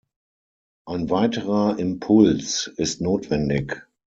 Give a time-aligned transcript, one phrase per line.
[0.87, 3.83] Ein weiterer Impuls ist notwendig.